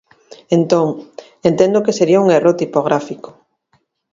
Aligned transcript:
Entón, 0.57 0.87
entendo 1.49 1.83
que 1.85 1.97
sería 1.99 2.21
un 2.23 2.27
erro 2.39 2.53
tipográfico. 2.61 3.29